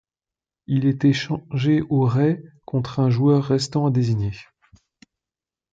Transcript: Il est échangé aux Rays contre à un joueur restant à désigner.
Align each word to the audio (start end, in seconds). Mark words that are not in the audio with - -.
Il 0.65 0.87
est 0.87 1.05
échangé 1.05 1.83
aux 1.91 2.05
Rays 2.07 2.41
contre 2.65 2.97
à 2.99 3.03
un 3.03 3.11
joueur 3.11 3.43
restant 3.43 3.85
à 3.85 3.91
désigner. 3.91 4.33